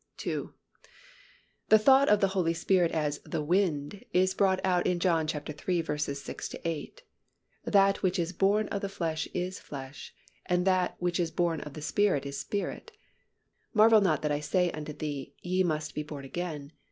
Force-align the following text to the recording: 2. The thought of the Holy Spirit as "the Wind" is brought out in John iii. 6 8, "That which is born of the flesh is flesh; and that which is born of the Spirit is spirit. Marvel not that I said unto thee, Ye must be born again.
2. 0.17 0.51
The 1.69 1.77
thought 1.77 2.09
of 2.09 2.21
the 2.21 2.29
Holy 2.29 2.55
Spirit 2.55 2.91
as 2.91 3.19
"the 3.19 3.43
Wind" 3.43 4.03
is 4.13 4.33
brought 4.33 4.59
out 4.65 4.87
in 4.87 4.97
John 4.99 5.27
iii. 5.27 5.83
6 5.83 6.55
8, 6.65 7.03
"That 7.65 8.01
which 8.01 8.17
is 8.17 8.33
born 8.33 8.67
of 8.69 8.81
the 8.81 8.89
flesh 8.89 9.27
is 9.35 9.59
flesh; 9.59 10.11
and 10.47 10.65
that 10.65 10.95
which 10.97 11.19
is 11.19 11.29
born 11.29 11.61
of 11.61 11.73
the 11.75 11.83
Spirit 11.83 12.25
is 12.25 12.39
spirit. 12.39 12.93
Marvel 13.75 14.01
not 14.01 14.23
that 14.23 14.31
I 14.31 14.39
said 14.39 14.75
unto 14.75 14.91
thee, 14.91 15.35
Ye 15.39 15.61
must 15.63 15.93
be 15.93 16.01
born 16.01 16.25
again. 16.25 16.71